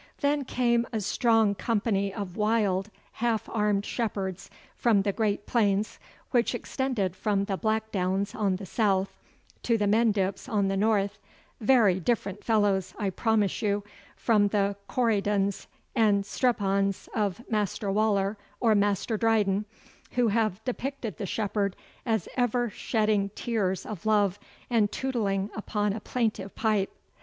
[0.21, 5.99] Then came a strong company of wild half armed shepherds from the great plains
[6.31, 9.15] which extend from the Blackdowns on the south
[9.61, 11.19] to the Mendips on the north
[11.59, 13.83] very different fellows, I promise you,
[14.15, 19.65] from the Corydons and Strephons of Master Waller or Master Dryden,
[20.13, 21.75] who have depicted the shepherd
[22.07, 26.89] as ever shedding tears of love, and tootling upon a plaintive pipe.